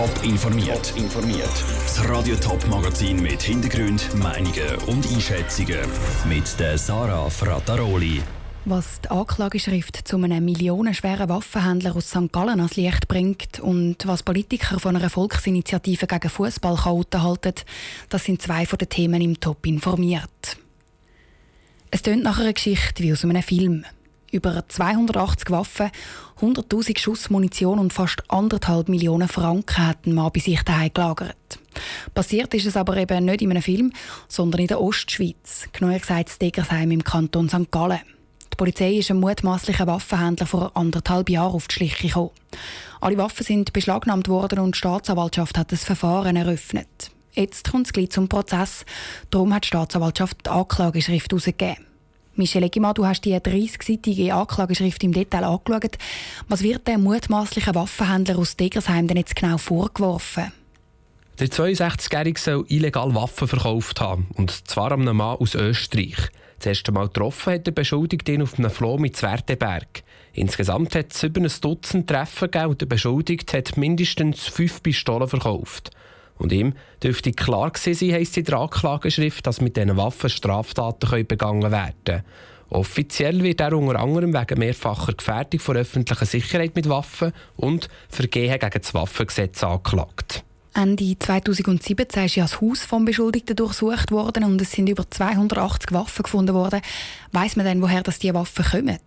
[0.00, 0.94] Top informiert.
[0.96, 1.52] informiert.
[1.84, 5.80] Das Radio Top Magazin mit Hintergrund, Meinungen und Einschätzungen
[6.26, 8.22] mit der Sarah Frataroli.
[8.64, 12.32] Was die Anklageschrift zu einem millionenschweren Waffenhändler aus St.
[12.32, 17.54] Gallen ans Licht bringt und was Politiker von einer Volksinitiative gegen Fußballchaoten halten,
[18.08, 20.56] das sind zwei von den Themen im Top informiert.
[21.90, 23.84] Es tönt nach einer Geschichte wie aus einem Film.
[24.30, 25.90] Über 280 Waffen,
[26.40, 31.58] 100.000 Schuss Munition und fast anderthalb Millionen Franken hat ein Mann bei sich daheim gelagert.
[32.14, 33.92] Passiert ist es aber eben nicht in einem Film,
[34.28, 37.72] sondern in der Ostschweiz, genauer gesagt in Degersheim im Kanton St.
[37.72, 38.00] Gallen.
[38.52, 42.30] Die Polizei ist einem mutmaßlichen Waffenhändler vor anderthalb Jahren auf die Schliche gekommen.
[43.00, 47.10] Alle Waffen sind beschlagnahmt worden und die Staatsanwaltschaft hat das Verfahren eröffnet.
[47.32, 48.84] Jetzt kommt es gleich zum Prozess.
[49.30, 51.89] Darum hat die Staatsanwaltschaft die Anklageschrift herausgegeben.
[52.40, 55.98] Michel Eggimann, du hast die 30-seitige Anklageschrift im Detail angeschaut.
[56.48, 60.50] Was wird dem mutmaßlichen Waffenhändler aus Degersheim denn jetzt genau vorgeworfen?
[61.38, 66.16] Der 62-Jährige soll illegal Waffen verkauft haben, und zwar einem Mann aus Österreich.
[66.58, 70.02] Das erste Mal getroffen hat der Beschuldigte ihn auf einem Floh mit Zwerteberg.
[70.32, 75.28] Insgesamt hat es über ein Dutzend Treffen gegeben und der Beschuldigte hat mindestens fünf Pistolen
[75.28, 75.90] verkauft.
[76.40, 81.26] Und ihm dürfte klar gewesen sein, heisst in der Anklageschrift, dass mit diesen Waffen Straftaten
[81.26, 82.22] begangen werden können.
[82.70, 88.58] Offiziell wird er unter anderem wegen mehrfacher Gefährdung von öffentlicher Sicherheit mit Waffen und Vergehen
[88.58, 90.44] gegen das Waffengesetz angeklagt.
[90.72, 95.92] Ende 2017 ist ja das Haus vom Beschuldigten durchsucht worden und es sind über 280
[95.92, 96.80] Waffen gefunden worden.
[97.32, 98.98] Weiß man denn, woher das die Waffen kommen?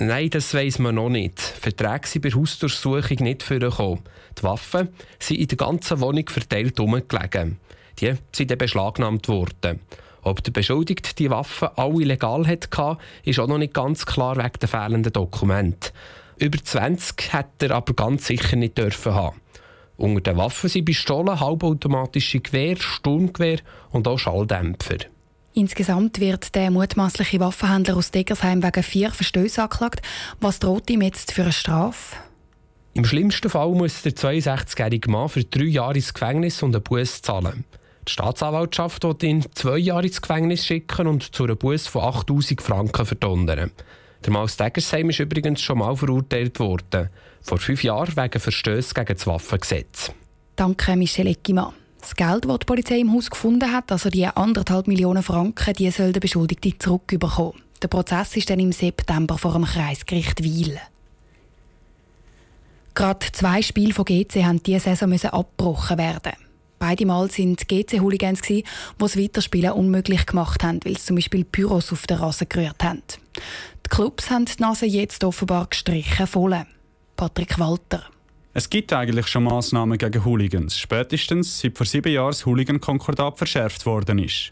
[0.00, 1.40] Nein, das weiß man noch nicht.
[1.40, 4.04] Verträge sind bei Hausdurchsuchung nicht vorgekommen.
[4.38, 7.58] Die Waffen sind in der ganzen Wohnung verteilt herumgelegen.
[7.98, 9.80] Die sind dann beschlagnahmt worden.
[10.22, 14.60] Ob der Beschuldigte die Waffen alle legal hatte, ist auch noch nicht ganz klar wegen
[14.60, 15.90] der fehlenden Dokumente.
[16.36, 19.40] Über 20 hätte er aber ganz sicher nicht dürfen haben.
[19.96, 23.58] Unter den Waffen sind Pistolen, halbautomatische Gewehr, Sturmgewehr
[23.90, 24.98] und auch Schalldämpfer.
[25.54, 30.02] Insgesamt wird der mutmaßliche Waffenhändler aus Degersheim wegen vier Verstößen angeklagt.
[30.40, 32.16] Was droht ihm jetzt für eine Strafe?
[32.94, 37.22] Im schlimmsten Fall muss der 62-jährige Mann für drei Jahre ins Gefängnis und einen Bus
[37.22, 37.64] zahlen.
[38.06, 42.62] Die Staatsanwaltschaft wird ihn zwei Jahre ins Gefängnis schicken und zu einem Bus von 8000
[42.62, 43.70] Franken verdonnern.
[44.24, 47.10] Der Mann aus Degersheim ist übrigens schon mal verurteilt worden.
[47.40, 50.10] Vor fünf Jahren wegen Verstößen gegen das Waffengesetz.
[50.56, 51.72] Danke, Michel Eckimann.
[52.00, 55.90] Das Geld, das die Polizei im Haus gefunden hat, also die anderthalb Millionen Franken, die
[55.90, 57.60] soll der Beschuldigte zurückbekommen.
[57.82, 60.78] Der Prozess ist dann im September vor dem Kreisgericht Wiel.
[62.94, 66.32] Gerade zwei Spiele von GC haben diese Saison abgebrochen werden.
[66.78, 68.64] Beide Mal sind GC-Hooligans, die
[68.98, 73.02] das Weiterspielen unmöglich gemacht haben, weil sie zum Beispiel Pyros auf der Rasse gerührt haben.
[73.84, 76.64] Die Clubs haben die Nase jetzt offenbar gestrichen voll.
[77.16, 78.04] Patrick Walter.
[78.58, 83.86] Es gibt eigentlich schon Massnahmen gegen Hooligans, spätestens seit vor sieben Jahren das Hooligan-Konkordat verschärft
[83.86, 84.50] worden ist.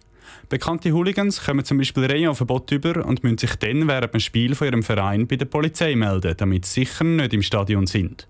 [0.48, 4.68] Bekannte Hooligans kommen zum Beispiel Reihenverbot über und müssen sich dann während dem Spiel von
[4.68, 8.28] ihrem Verein bei der Polizei melden, damit sie sicher nicht im Stadion sind.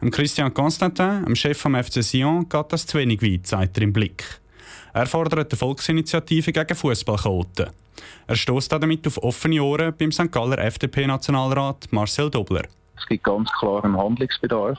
[0.00, 3.82] Am Christian Constantin, am Chef vom FC Sion, geht das zu wenig weit, sagt er
[3.82, 4.22] im Blick.
[4.94, 7.70] Er fordert eine Volksinitiative gegen Fußballchaoten.
[8.28, 10.30] Er stößt damit auf offene Ohren beim St.
[10.30, 12.68] Galler FDP-Nationalrat Marcel Dobler.
[12.98, 14.78] Es gibt ganz klar einen Handlungsbedarf,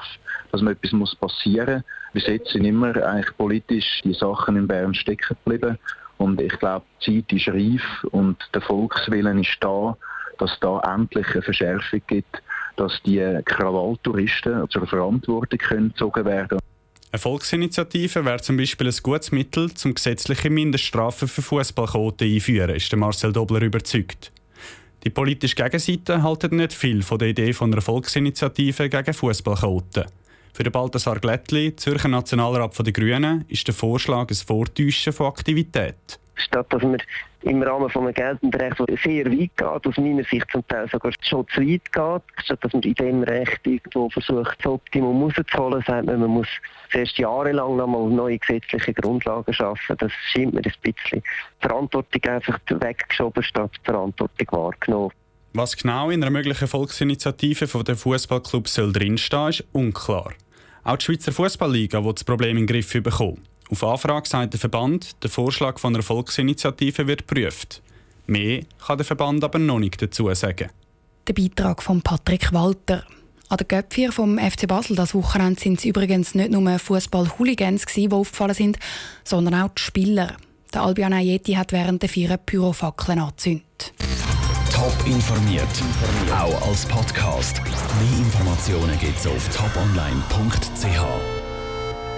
[0.52, 2.14] dass man etwas muss passieren muss.
[2.14, 5.78] Bis jetzt sind immer eigentlich politisch die Sachen in Bern stecken geblieben.
[6.18, 9.96] Und ich glaube, die Zeit ist reif und der Volkswillen ist da,
[10.38, 12.42] dass da endlich eine Verschärfung gibt,
[12.76, 16.60] dass die Krawalltouristen zur Verantwortung gezogen werden
[17.12, 22.96] eine Volksinitiative wäre zum Beispiel ein gutes Mittel, um gesetzliche Mindeststrafen für Fußballquoten einzuführen, ist
[22.96, 24.32] Marcel Dobler überzeugt.
[25.04, 30.06] Die politische Gegenseite halten nicht viel von der Idee von einer Volksinitiative gegen Fußballquoten.
[30.54, 36.20] Für den Balthasar Glättli, Zürcher Nationalrat der Grünen, ist der Vorschlag ein Vortäuschen von Aktivität
[36.42, 37.02] statt dass man
[37.44, 40.90] im Rahmen von einem geltenden Recht, das sehr weit geht, aus meiner Sicht zum Teil
[40.90, 45.24] sogar schon zu weit geht, statt dass man in dem Recht irgendwo versucht, das Optimum
[45.24, 46.48] rauszuholen, sagt man, man muss
[46.92, 49.96] zuerst jahrelang nochmal neue gesetzliche Grundlagen schaffen.
[50.00, 51.24] Das scheint mir ein bisschen
[51.60, 55.12] Verantwortung einfach weggeschoben, statt Verantwortung wahrgenommen.
[55.54, 60.34] Was genau in einer möglichen Volksinitiative von den Fußballclubs soll drinstehen, ist unklar.
[60.84, 63.44] Auch die Schweizer Fußballliga will das Problem in den Griff bekommen.
[63.72, 67.82] Auf Anfrage sagt der Verband, der Vorschlag von einer Volksinitiative wird geprüft.
[68.26, 70.70] Mehr kann der Verband aber noch nicht dazu sagen.
[71.28, 73.04] Der Beitrag von Patrick Walter.
[73.50, 78.10] An der Göpfier vom FC Basel das Wochenende sind es übrigens nicht nur Fußball-Hooligans, die
[78.12, 78.80] aufgefallen sind,
[79.24, 80.38] sondern auch die Spieler.
[80.74, 83.94] Der Albion Ayeti hat während der Vier Pyrofackeln angezündet.
[84.72, 85.68] Top informiert,
[86.32, 87.62] auch als Podcast.
[87.64, 91.39] Mehr Informationen gibt es auf toponline.ch.